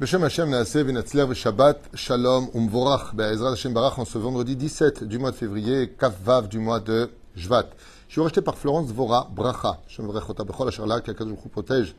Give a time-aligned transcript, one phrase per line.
[0.00, 5.30] Beshem Hashem Venatzler Shabbat Shalom Umvorach Be'ezrat Hashem Barach en ce vendredi 17 du mois
[5.30, 7.66] de février, Kaf Vav du mois de Jvat.
[8.08, 9.78] Je suis racheté par Florence Dvora Bracha.
[9.86, 11.12] Hashem Vrechota Bechol Asherla, qui
[11.50, 11.94] protège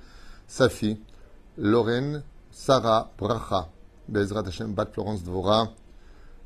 [0.48, 0.98] sa fille,
[1.59, 3.70] Lorraine Sarah Bracha.
[4.08, 5.68] Be'ezrat Hashem Bat Florence Dvora.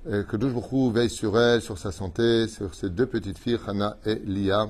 [0.03, 3.95] Que Douche Baruch veille sur elle, sur sa santé, sur ses deux petites filles, Hana
[4.05, 4.69] et Lia.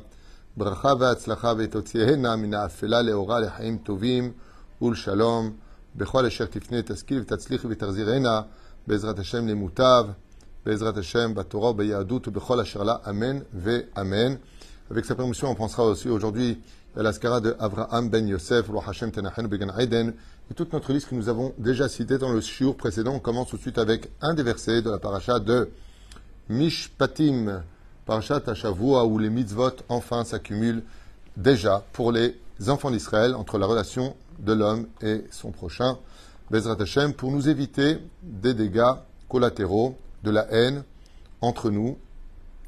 [0.55, 4.33] Bracha ve'atzlacha ve'totziehena mina afela leora lechaim tovim
[4.81, 5.55] ul shalom.
[5.96, 8.42] בכל אשר תפנה תשכיל ותצליחי ותחזירנה
[8.86, 10.04] בעזרת השם למוטב,
[10.66, 14.34] בעזרת השם בתורה וביהדות ובכל אשר לה, אמן ואמן.
[14.90, 16.58] Avec sa permission, on pensera aussi aujourd'hui
[16.96, 20.12] à l'ascara de Avraham ben Yosef, Roi Hashem Tenachenu Began Aiden,
[20.50, 23.14] et toute notre liste que nous avons déjà citée dans le shiur précédent.
[23.14, 25.70] On commence tout de suite avec un des versets de la paracha de
[26.48, 27.62] Mishpatim,
[28.04, 30.82] paracha Tashavua, où les mitzvot enfin s'accumulent
[31.36, 32.34] déjà pour les
[32.66, 35.97] enfants d'Israël entre la relation de l'homme et son prochain,
[36.51, 38.93] Bezrat Hashem, pour nous éviter des dégâts
[39.29, 40.83] collatéraux, de la haine
[41.41, 41.97] entre nous,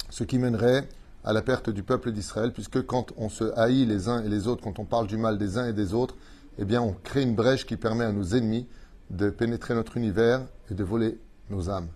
[0.09, 0.87] ce qui mènerait
[1.23, 4.47] à la perte du peuple d'Israël, puisque quand on se haït les uns et les
[4.47, 6.15] autres, quand on parle du mal des uns et des autres,
[6.57, 8.67] eh bien on crée une brèche qui permet à nos ennemis
[9.09, 11.87] de pénétrer notre univers et de voler nos âmes.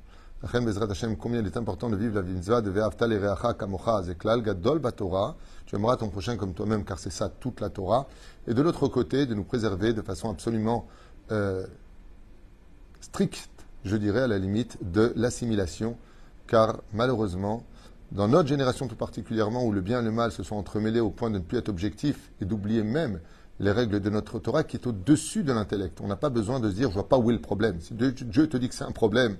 [1.19, 4.03] Combien il est important de vivre la mitzvah de Ve'avta Reacha Kamocha?
[4.03, 5.35] Zeklal Gadol Batora.
[5.65, 8.07] Tu aimeras ton prochain comme toi-même, car c'est ça toute la Torah
[8.47, 10.87] et de l'autre côté, de nous préserver de façon absolument
[11.31, 11.65] euh,
[12.99, 13.49] stricte,
[13.85, 15.95] je dirais à la limite, de l'assimilation,
[16.47, 17.63] car malheureusement,
[18.11, 21.11] dans notre génération tout particulièrement, où le bien et le mal se sont entremêlés au
[21.11, 23.19] point de ne plus être objectifs et d'oublier même
[23.59, 26.01] les règles de notre Torah qui est au-dessus de l'intellect.
[26.01, 27.79] On n'a pas besoin de se dire, je vois pas où est le problème.
[27.79, 29.37] Si Dieu te dit que c'est un problème,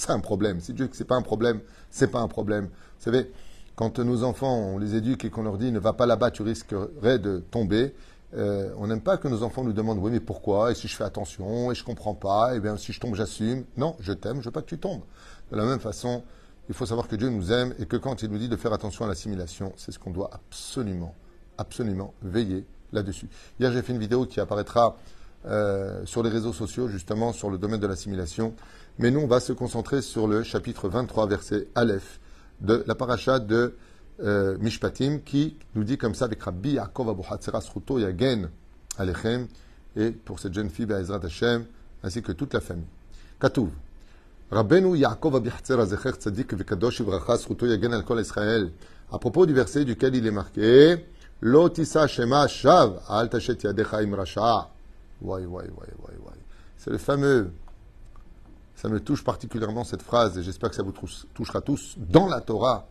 [0.00, 0.60] c'est un problème.
[0.60, 2.66] Si Dieu que c'est pas un problème, c'est pas un problème.
[2.66, 3.30] Vous savez,
[3.76, 6.42] quand nos enfants, on les éduque et qu'on leur dit, ne va pas là-bas, tu
[6.42, 7.94] risquerais de tomber,
[8.34, 10.70] euh, on n'aime pas que nos enfants nous demandent oui mais pourquoi?
[10.70, 13.64] Et si je fais attention et je comprends pas et bien si je tombe j'assume
[13.76, 15.02] non je t'aime je veux pas que tu tombes
[15.50, 16.22] de la même façon
[16.68, 18.72] il faut savoir que Dieu nous aime et que quand il nous dit de faire
[18.72, 21.12] attention à l'assimilation c'est ce qu'on doit absolument
[21.58, 24.96] absolument veiller là-dessus hier j'ai fait une vidéo qui apparaîtra
[25.46, 28.54] euh, sur les réseaux sociaux justement sur le domaine de l'assimilation
[28.98, 32.20] mais nous on va se concentrer sur le chapitre 23 verset Aleph
[32.60, 33.74] de la paracha de
[34.22, 38.50] euh, Mishpatim qui nous dit comme ça avec Rabbi Yaakov Abu Hatzera Sruto Yagen
[38.98, 39.48] Alechem
[39.96, 41.64] et pour cette jeune fille Be'ezrat Hashem
[42.02, 42.84] ainsi que toute la famille.
[43.40, 43.70] Katouv.
[44.50, 48.72] Rabbeinu Yaakov Abu Hatzera Zecher Tzadik Vekadosh Ivracha Sruto Yagen Al Kol Israël
[49.10, 51.06] à propos du verset duquel il est marqué
[51.40, 54.14] Lotisa Shema Shav Al Tashet Yadecha Im
[55.22, 55.46] Ouais.
[56.76, 57.52] C'est le fameux
[58.80, 60.94] ça me touche particulièrement cette phrase et j'espère que ça vous
[61.34, 62.86] touchera tous dans la Torah.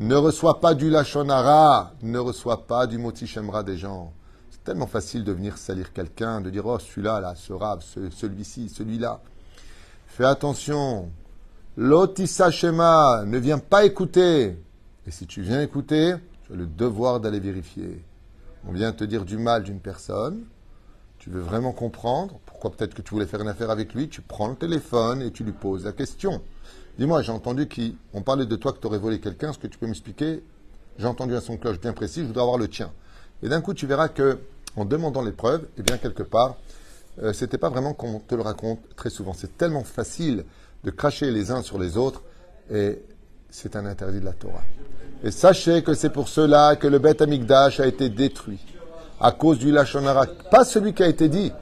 [0.00, 4.12] Ne reçois pas du Lachonara, ne reçois pas du Moti Shemra des gens.
[4.50, 8.68] C'est tellement facile de venir salir quelqu'un, de dire oh celui-là, là, ce rave, celui-ci,
[8.70, 9.20] celui-là.
[10.08, 11.08] Fais attention.
[11.76, 14.58] L'otissa Shema, ne viens pas écouter.
[15.06, 18.04] Et si tu viens écouter, tu as le devoir d'aller vérifier.
[18.66, 20.42] On vient te dire du mal d'une personne,
[21.20, 24.22] tu veux vraiment comprendre pourquoi peut-être que tu voulais faire une affaire avec lui, tu
[24.22, 26.40] prends le téléphone et tu lui poses la question.
[26.98, 29.50] Dis-moi, j'ai entendu qu'on parlait de toi que tu aurais volé quelqu'un.
[29.50, 30.42] Est-ce que tu peux m'expliquer?
[30.98, 32.90] J'ai entendu un son cloche bien précis, je voudrais avoir le tien.
[33.42, 34.38] Et d'un coup, tu verras que
[34.76, 36.56] en demandant les preuves, eh bien, quelque part,
[37.22, 39.34] euh, c'était pas vraiment qu'on te le raconte très souvent.
[39.34, 40.46] C'est tellement facile
[40.84, 42.22] de cracher les uns sur les autres
[42.72, 43.02] et
[43.50, 44.62] c'est un interdit de la Torah.
[45.22, 48.60] Et sachez que c'est pour cela que le Beth Amikdash a été détruit.
[49.20, 50.26] À cause du Lachonara.
[50.50, 51.52] Pas celui qui a été dit,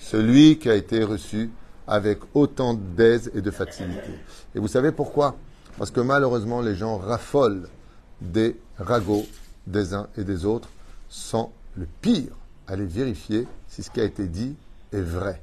[0.00, 1.50] celui qui a été reçu
[1.86, 4.10] avec autant d'aise et de facilité.
[4.54, 5.36] Et vous savez pourquoi?
[5.78, 7.68] Parce que malheureusement, les gens raffolent
[8.20, 9.26] des ragots
[9.66, 10.68] des uns et des autres
[11.08, 12.32] sans le pire
[12.66, 14.54] aller vérifier si ce qui a été dit
[14.92, 15.42] est vrai.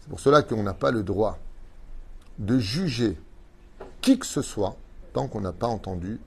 [0.00, 1.38] C'est pour cela qu'on n'a pas le droit
[2.38, 3.18] de juger
[4.00, 4.76] qui que ce soit
[5.12, 6.20] tant qu'on n'a pas entendu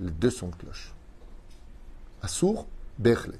[0.00, 0.94] les deux sons de cloche.
[2.22, 2.66] Assour,
[2.98, 3.38] Berlet.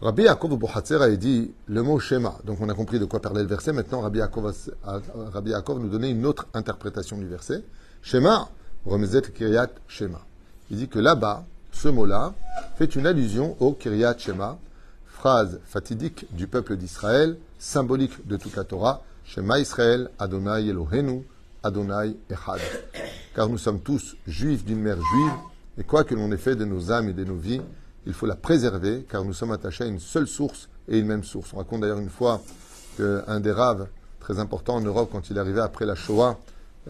[0.00, 2.38] Rabbi Yaakov Bouhatzer a dit le mot schéma.
[2.44, 3.72] Donc on a compris de quoi parlait le verset.
[3.72, 7.64] Maintenant, Rabbi Yaakov, nous donnait une autre interprétation du verset.
[8.00, 8.48] Schéma,
[8.86, 10.20] remezet kiryat Shema.
[10.70, 12.34] Il dit que là-bas, ce mot-là
[12.76, 14.58] fait une allusion au kiryat Shema,
[15.04, 19.02] phrase fatidique du peuple d'Israël, symbolique de toute la Torah.
[19.24, 21.26] Shema Israël, Adonai Elohenu,
[21.64, 22.60] Adonai Echad.
[23.34, 25.32] Car nous sommes tous juifs d'une mère juive,
[25.76, 27.60] et quoi que l'on ait fait de nos âmes et de nos vies,
[28.06, 31.24] il faut la préserver car nous sommes attachés à une seule source et une même
[31.24, 31.52] source.
[31.52, 32.40] On raconte d'ailleurs une fois
[32.96, 33.88] qu'un des raves
[34.20, 36.38] très important en Europe, quand il arrivait après la Shoah,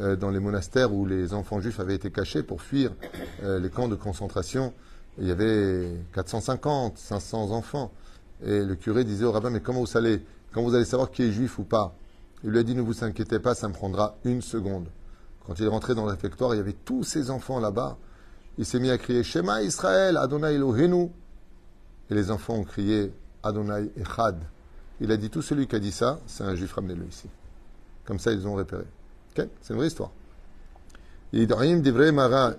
[0.01, 2.93] euh, dans les monastères où les enfants juifs avaient été cachés pour fuir
[3.43, 4.73] euh, les camps de concentration,
[5.19, 7.91] il y avait 450, 500 enfants.
[8.45, 10.23] Et le curé disait au rabbin, mais comment vous savez
[10.53, 11.95] quand vous allez savoir qui est juif ou pas?
[12.45, 14.87] Il lui a dit ne vous inquiétez pas, ça me prendra une seconde.
[15.45, 17.97] Quand il est rentré dans le réfectoire, il y avait tous ses enfants là-bas.
[18.59, 21.11] Il s'est mis à crier Shema Israël, Adonai Elohenu.
[22.11, 23.13] Et les enfants ont crié
[23.43, 24.37] Adonai Echad.
[25.01, 27.29] Il a dit tout celui qui a dit ça, c'est un juif, ramenez-le ici.
[28.05, 28.85] Comme ça, ils ont repéré.
[29.37, 30.11] C'est une vraie histoire.
[31.33, 32.55] Ibrahim Divrei Maran,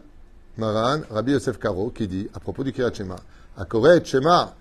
[1.09, 3.17] Rabbi Yosef Karo, qui dit, à propos du Kirat Shema,
[3.57, 4.55] Akoret Shema.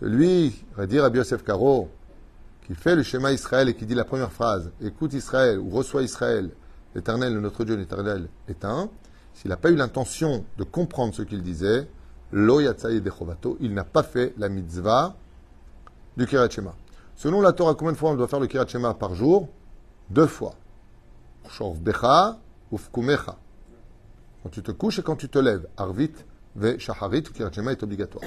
[0.00, 1.88] Celui, dit Rabbi Yosef Karo,
[2.66, 6.02] qui fait le schéma Israël et qui dit la première phrase, écoute Israël ou reçois
[6.02, 6.50] Israël,
[6.95, 8.89] l'éternel, notre Dieu, l'éternel est un,
[9.33, 11.87] s'il n'a pas eu l'intention de comprendre ce qu'il disait,
[12.31, 15.15] Lo Yatzai Dechovato, il n'a pas fait la mitzvah
[16.17, 16.75] du Kirat Shema.
[17.15, 19.49] Selon la Torah, combien de fois on doit faire le Kirat Shema par jour
[20.09, 20.55] deux fois.
[21.75, 22.37] Becha
[22.71, 23.37] ufkumecha.
[24.43, 25.67] Quand tu te couches et quand tu te lèves.
[25.77, 26.13] Arvit
[26.55, 28.23] ve shaharit, kirachema est obligatoire.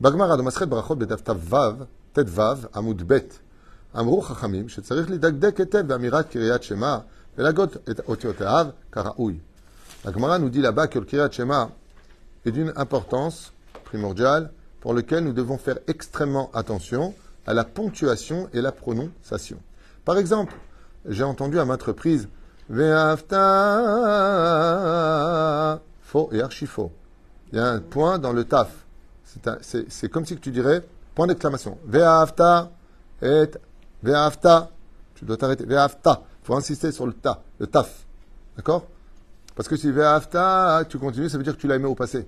[0.00, 3.40] Bagmara de Masret Brachot bedaf vav, tet vav, amud bet.
[3.98, 6.98] אמרו חכמים שצריך לדקדק היטב באמירת קריאת שמע
[7.39, 9.39] et la gote est otiotav karaoui.
[10.03, 11.69] La Gemara nous dit là-bas que le Kriyat Shema
[12.45, 13.53] est d'une importance
[13.85, 14.51] primordiale
[14.81, 17.13] pour lequel nous devons faire extrêmement attention
[17.47, 19.57] à la ponctuation et la prononciation.
[20.03, 20.53] Par exemple,
[21.07, 22.27] j'ai entendu à maintes reprises
[22.69, 23.39] Ve'afta
[26.01, 26.91] faux et archi faux.
[27.51, 28.69] Il y a un point dans le taf.
[29.61, 31.77] C'est comme si tu dirais point d'exclamation.
[31.85, 32.69] Ve'afta
[33.21, 33.49] et
[34.03, 34.71] ve'afta.
[35.15, 35.65] Tu dois t'arrêter.
[35.65, 36.23] Ve'afta.
[36.49, 38.07] Faut insister sur le ta, le taf.
[38.57, 38.87] D'accord?
[39.55, 42.27] Parce que si Ve'afta, tu continues, ça veut dire que tu l'as aimé au passé.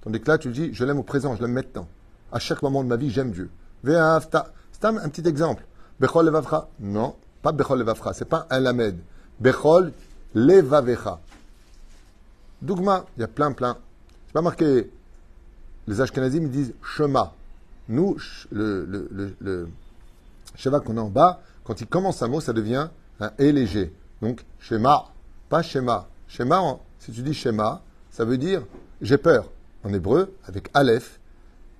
[0.00, 1.86] Tandis que là, tu dis, je l'aime au présent, je l'aime maintenant.
[2.32, 3.50] À chaque moment de ma vie, j'aime Dieu.
[3.84, 4.54] Ve'afta.
[4.72, 5.62] C'est un, petit exemple.
[6.00, 6.68] Bechol levavcha.
[6.80, 7.16] Non.
[7.42, 8.96] Pas Bechol Levavcha, c'est pas un Lamed.
[9.38, 9.92] Bechol
[10.34, 11.20] Levavecha.
[12.62, 13.76] Dougma, il y a plein, plein.
[14.28, 14.90] C'est pas marqué.
[15.86, 17.34] Les Ashkenazim disent Shema.
[17.90, 18.16] Nous,
[18.52, 18.86] le,
[19.38, 19.68] le,
[20.80, 22.88] qu'on a en bas, quand il commence un mot, ça devient
[23.20, 23.92] un E léger.
[24.22, 25.12] Donc, Shema,
[25.48, 26.08] pas Shema.
[26.28, 28.62] Shema, si tu dis Shema, ça veut dire
[29.00, 29.50] j'ai peur.
[29.82, 31.20] En hébreu, avec Aleph,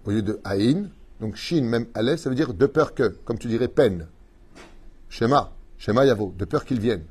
[0.06, 0.88] au lieu de Aïn,
[1.20, 4.06] donc Shin, même Aleph, ça veut dire de peur que, comme tu dirais peine.
[5.10, 7.04] Shema, Shema Yavo, de peur qu'il vienne.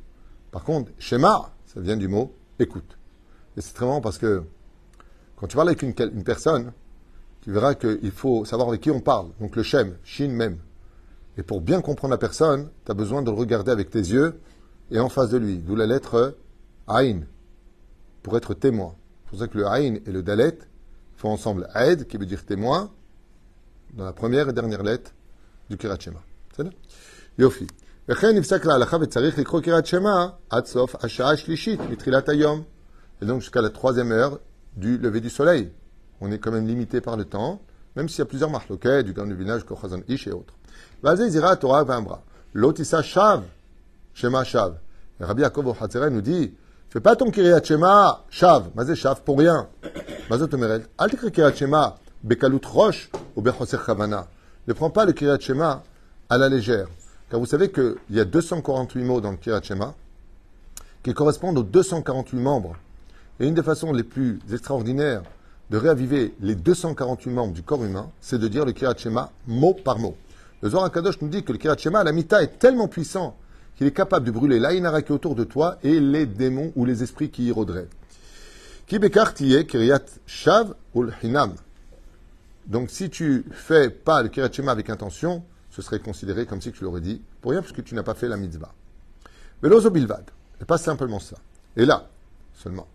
[0.51, 2.97] Par contre, Shema, ça vient du mot écoute.
[3.55, 4.43] Et c'est très marrant parce que
[5.35, 6.71] quand tu parles avec une, une personne,
[7.41, 9.29] tu verras qu'il faut savoir avec qui on parle.
[9.39, 10.57] Donc le Shem, Shin même.
[11.39, 14.41] Et pour bien comprendre la personne, tu as besoin de le regarder avec tes yeux
[14.91, 15.59] et en face de lui.
[15.59, 16.35] D'où la lettre
[16.85, 17.21] Aïn,
[18.23, 18.93] pour être témoin.
[19.23, 20.57] C'est pour ça que le Aïn et le Dalet
[21.15, 22.91] font ensemble Aed, qui veut dire témoin,
[23.93, 25.13] dans la première et dernière lettre
[25.69, 26.19] du Kirat Shema.
[26.57, 26.67] C'est
[27.37, 27.67] Yofi.
[33.21, 34.41] Et donc jusqu'à la troisième heure
[34.75, 35.71] du lever du soleil.
[36.19, 37.61] On est quand même limité par le temps,
[37.95, 38.69] même s'il y a plusieurs marques,
[39.05, 40.58] du grand du village, Kochazan Ish et autres.
[41.01, 42.21] Vas-y, Zira, Torah, Vambra.
[42.53, 43.43] L'otissa Shav,
[44.13, 44.75] Shema Shav.
[45.19, 46.53] Rabbi Yaakov Hatzera nous dit,
[46.89, 49.67] fais pas ton Kiryat Shema, Shav, Mazé Shav, pour rien.
[50.29, 54.27] Mazot Omerel, al tikri Kiryat Shema, Bekalut Rosh, ou Bechoser Chavana.
[54.67, 55.83] Ne prends pas le Kiryat Shema
[56.29, 56.87] à la légère.
[57.29, 59.93] Car vous savez qu'il y a 248 mots dans le Kirat Shema
[61.03, 62.75] qui correspondent aux 248 membres.
[63.39, 65.23] Et une des façons les plus extraordinaires
[65.69, 69.99] de réaviver les 248 membres du corps humain, c'est de dire le Shema mot par
[69.99, 70.15] mot.
[70.61, 73.37] Le Zohar Kadosh nous dit que le Kirat Shema, la Mita, est tellement puissant
[73.77, 76.85] qu'il est capable de brûler l'Aïnara qui est autour de toi et les démons ou
[76.85, 77.87] les esprits qui y rôderaient.
[80.25, 80.73] Shav.
[82.67, 86.71] Donc si tu fais pas le Kirat Shema avec intention, ce serait considéré comme si
[86.71, 88.73] tu l'aurais dit pour rien, parce que tu n'as pas fait la mitzvah.
[89.61, 90.25] Velozo bilvad,
[90.61, 91.37] et pas simplement ça.
[91.77, 92.09] Et là,
[92.53, 92.87] seulement.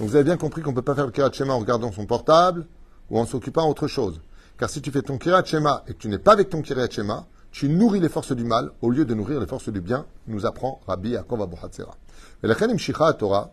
[0.00, 1.92] Donc vous avez bien compris qu'on ne peut pas faire le kirat shema en regardant
[1.92, 2.66] son portable
[3.10, 4.22] ou en s'occupant autre chose.
[4.56, 6.88] Car si tu fais ton kirat shema et que tu n'es pas avec ton kirat
[6.88, 10.06] shema, tu nourris les forces du mal au lieu de nourrir les forces du bien,
[10.26, 13.12] nous apprend Rabbi Yaakov Abu Hatzera.
[13.18, 13.52] Torah,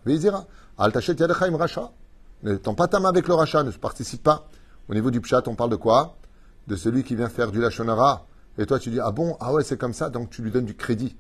[0.78, 1.92] Al tachet rasha.
[2.44, 4.48] Ne tends pas ta main avec le rachat, ne participe pas.
[4.88, 6.16] Au niveau du pshat, on parle de quoi?
[6.68, 8.26] De celui qui vient faire du lachonara.
[8.58, 10.66] Et toi, tu dis, ah bon, ah ouais, c'est comme ça, donc tu lui donnes
[10.66, 11.18] du crédit.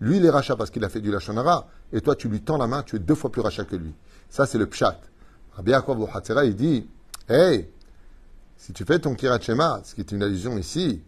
[0.00, 2.58] Lui, il est rachat parce qu'il a fait du lachonara, et toi, tu lui tends
[2.58, 3.94] la main, tu es deux fois plus rachat que lui.
[4.30, 5.00] Ça, c'est le pshat.
[5.52, 6.08] Rabbi Yaakov
[6.44, 6.86] il dit,
[7.28, 7.68] hey,
[8.56, 11.02] si tu fais ton kirat shema, ce qui est une allusion ici,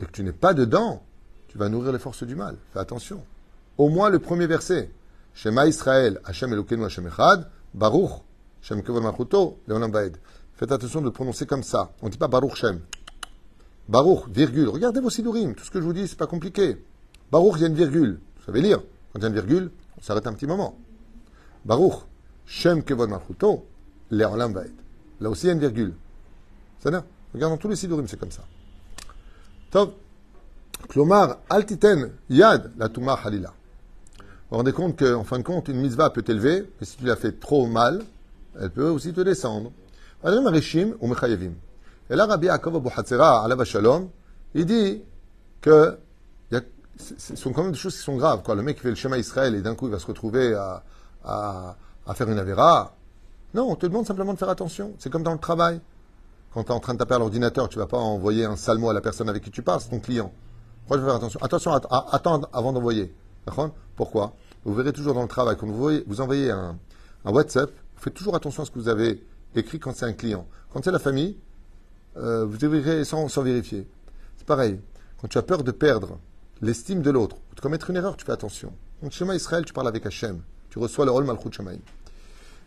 [0.00, 1.02] et que tu n'es pas dedans,
[1.48, 2.56] tu vas nourrir les forces du mal.
[2.72, 3.22] Fais attention.
[3.78, 4.90] Au moins le premier verset.
[5.34, 8.22] Shema Israël, Hashem Elokeinu Hashem Echad, Baruch,
[8.62, 8.82] Shem
[10.56, 11.92] Faites attention de le prononcer comme ça.
[12.00, 12.80] On ne dit pas Baruch Shem.
[13.88, 14.68] Baruch, virgule.
[14.68, 15.54] Regardez vos sidurim.
[15.54, 16.82] Tout ce que je vous dis, c'est pas compliqué.
[17.30, 18.20] Baruch, il y a une virgule.
[18.38, 18.80] Vous savez lire.
[19.12, 20.78] Quand il y a une virgule, on s'arrête un petit moment.
[21.64, 21.94] Baruch,
[22.46, 23.66] Shem Kevod Malchuto,
[24.10, 24.72] Le'olam Vaed.
[25.20, 25.94] Là aussi, il y a une virgule.
[26.80, 27.04] C'est là.
[27.32, 28.42] Regarde, dans tous les sidurim, c'est comme ça.
[29.70, 29.92] Tov.
[30.88, 33.52] Klomar, altiten, yad, la tuma halila.
[34.18, 37.04] Vous vous rendez compte qu'en fin de compte, une mitzvah peut t'élever, mais si tu
[37.04, 38.02] l'as fait trop mal,
[38.60, 39.72] elle peut aussi te descendre.
[40.22, 41.52] Adrim Arishim ou Mechayevim.
[42.10, 44.10] Et là, Rabbi Yaakov Abu Hatzera, Alav Shalom,
[44.54, 45.02] il dit
[45.60, 45.96] que
[46.96, 48.42] ce sont quand même des choses qui sont graves.
[48.42, 48.54] Quoi.
[48.54, 50.82] Le mec qui fait le schéma Israël et d'un coup il va se retrouver à,
[51.24, 52.94] à, à faire une avéra.
[53.54, 54.94] Non, on te demande simplement de faire attention.
[54.98, 55.80] C'est comme dans le travail.
[56.52, 58.84] Quand tu es en train de taper à l'ordinateur, tu vas pas envoyer un sale
[58.84, 60.32] à la personne avec qui tu parles, c'est ton client.
[60.82, 61.40] Pourquoi je vais faire attention?
[61.42, 63.12] Attention, à, attendre avant d'envoyer.
[63.96, 64.34] Pourquoi?
[64.64, 66.78] Vous verrez toujours dans le travail, quand vous, voyez- vous envoyez un,
[67.24, 70.46] WhatsApp, faites toujours attention à ce que vous avez écrit quand c'est un client.
[70.72, 71.36] Quand c'est la famille,
[72.16, 73.88] euh, vous écrirez sans, sans vérifier.
[74.36, 74.78] C'est pareil.
[75.20, 76.18] Quand tu as peur de perdre
[76.60, 78.72] l'estime de l'autre, de commettre une erreur, tu fais attention.
[79.02, 80.40] Donc, Shema Israël, tu parles avec Hachem.
[80.73, 81.79] Tu reçois le rôle Malchut Shemaim.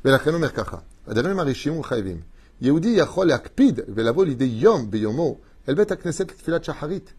[0.05, 0.77] ולכן אומר ככה,
[1.07, 2.21] הדברים הרשעים חייבים.
[2.61, 5.37] יהודי יכול להקפיד ולבוא לידי יום ביומו
[5.69, 7.13] אל בית הכנסת לתפילת שחרית.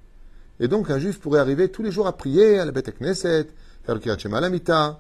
[0.62, 3.48] Et donc un juif pourrait arriver tous les jours à prier à la בית הכנסת,
[3.86, 4.92] faire le קריאת שמע למיטה,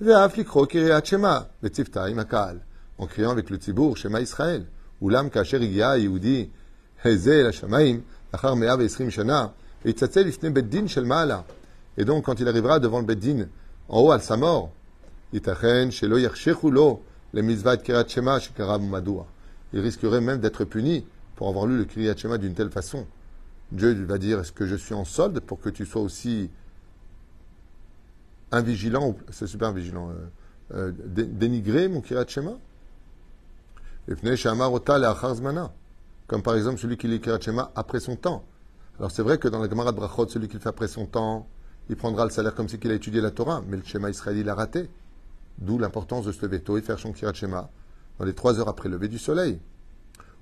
[0.00, 2.58] ואף לקרוא קריאת שמע בצוותא עם הקהל,
[3.00, 4.62] en criant avec le ציבור שמע ישראל.
[5.02, 6.46] אולם כאשר הגיע היהודי
[7.04, 8.00] הזה אל השמיים,
[8.32, 9.46] לאחר 120 שנה,
[9.84, 11.40] ויצלצל לפני בית דין של מעלה.
[11.98, 13.44] Et donc quand il arrivera devant le בית דין,
[13.88, 14.70] en haut à sa mort,
[15.33, 15.41] il
[19.81, 21.05] risquerait même d'être puni
[21.35, 23.05] pour avoir lu le Kriyat Shema d'une telle façon.
[23.71, 26.49] Dieu va dire est-ce que je suis en solde pour que tu sois aussi
[28.51, 30.13] invigilant, c'est super vigilant, euh,
[30.73, 32.53] euh, dé- dénigré mon Kriyat Shema?
[36.27, 38.45] Comme par exemple celui qui lit Kriyat Shema après son temps.
[38.99, 41.05] Alors c'est vrai que dans la Gemara de Brachot, celui qui le fait après son
[41.05, 41.45] temps,
[41.89, 44.37] il prendra le salaire comme si qu'il a étudié la Torah, mais le Shema Israël,
[44.37, 44.89] il a raté.
[45.57, 47.69] D'où l'importance de se lever tôt et faire son Kirat Shema
[48.19, 49.59] dans les trois heures après le lever du soleil.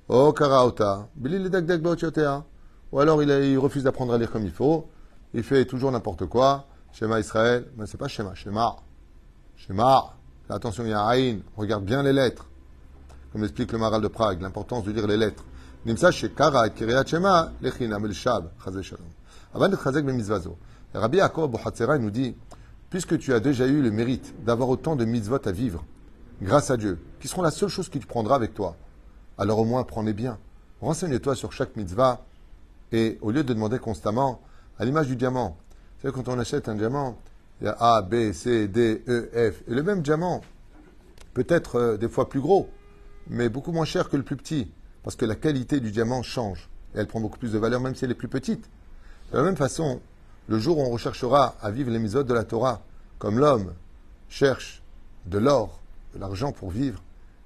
[0.07, 1.07] Oh, Karaota.
[2.91, 4.87] Ou alors il, refuse d'apprendre à lire comme il faut,
[5.33, 6.67] il fait toujours n'importe quoi.
[6.93, 8.75] Shema Israël, mais c'est pas Shema, Shema.
[9.57, 10.13] Shema.
[10.49, 12.45] Attention, il y a Aïn, regarde bien les lettres.
[13.31, 15.43] Comme explique le Maral de Prague, l'importance de lire les lettres.
[15.85, 19.05] Nimsa shekara et Kiryat Shema, lechinam el shab, chazé shalom.
[19.53, 20.55] Avant de chazek b'mitzvazo.
[20.93, 22.35] Rabbi Yaakov Abu Hatzera, il nous dit,
[22.89, 25.83] puisque tu as déjà eu le mérite d'avoir autant de mitzvot à vivre,
[26.41, 28.75] grâce à Dieu, qui seront la seule chose que tu prendras avec toi,
[29.37, 30.37] alors au moins prends-les bien.
[30.81, 32.25] Renseigne-toi sur chaque mitzvah
[32.91, 34.41] et au lieu de demander constamment,
[34.77, 35.57] à l'image du diamant,
[36.05, 37.17] savez, quand on achète un diamant,
[37.61, 40.41] il y a A, B, C, D, E, F, et le même diamant
[41.33, 42.69] peut être euh, des fois plus gros,
[43.27, 44.71] mais beaucoup moins cher que le plus petit,
[45.03, 47.95] parce que la qualité du diamant change, et elle prend beaucoup plus de valeur même
[47.95, 48.69] si elle est plus petite.
[49.31, 49.99] De la même façon,
[50.47, 52.81] le jour où on recherchera à vivre mitzvot de la Torah,
[53.17, 53.73] comme l'homme
[54.29, 54.81] cherche
[55.25, 55.79] de l'or,
[56.13, 57.01] de l'argent pour vivre,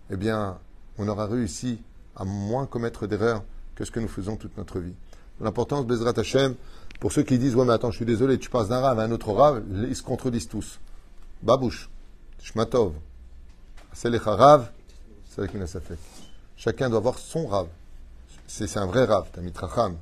[0.09, 0.57] eh bien,
[0.97, 1.81] on aura réussi
[2.15, 3.43] à moins commettre d'erreurs
[3.75, 4.95] que ce que nous faisons toute notre vie.
[5.39, 6.55] L'importance, Bezrat Hashem,
[6.99, 9.03] pour ceux qui disent, ouais, mais attends, je suis désolé, tu passes d'un rave à
[9.03, 10.79] un autre rave, ils se contredisent tous.
[11.41, 11.89] Babouche,
[12.41, 12.93] Shmatov,
[13.93, 14.69] Selecha Rav,
[15.39, 15.97] avec Minasafek.
[16.57, 17.69] Chacun doit avoir son rave.
[18.47, 19.95] C'est un vrai rave, Tamit Racham.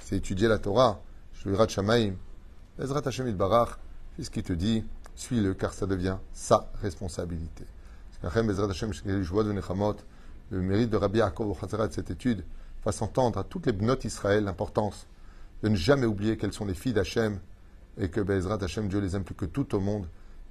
[0.00, 1.00] C'est étudier la Torah,
[1.34, 2.14] Shvirat Shamaim,
[2.78, 3.78] Bezrat Hashem Barach,
[4.16, 4.82] c'est ce qui te dit,
[5.14, 7.66] suis-le, car ça devient sa responsabilité.
[10.50, 12.44] Le mérite de Rabbi Yaakov Chatzara de cette étude
[12.82, 15.06] fasse entendre à toutes les bnotes Israël l'importance
[15.62, 17.40] de ne jamais oublier qu'elles sont les filles d'Hachem
[17.98, 20.06] et que Bezrat Hashem, Dieu les aime plus que tout au monde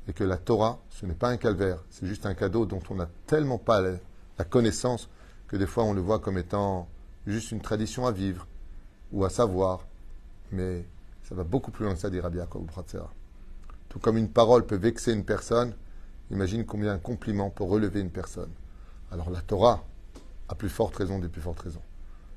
[0.08, 2.96] et que la Torah, ce n'est pas un calvaire, c'est juste un cadeau dont on
[2.96, 5.10] n'a tellement pas la connaissance
[5.48, 6.88] que des fois on le voit comme étant
[7.26, 8.46] juste une tradition à vivre
[9.12, 9.88] ou à savoir.
[10.52, 10.86] Mais
[11.32, 12.68] ça va beaucoup plus loin que ça, dit Rabbi Yaakov.
[13.88, 15.74] Tout comme une parole peut vexer une personne,
[16.30, 18.50] imagine combien un compliment peut relever une personne.
[19.14, 19.82] Alors la Torah,
[20.50, 21.82] a plus forte raison des plus fortes raisons.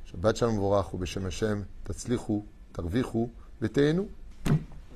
[0.05, 4.03] Shabbat Shalom Vorach, Beshem Hashem, Tatzlichu, Tarvichu, Vetehenu.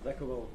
[0.04, 0.46] D'accord.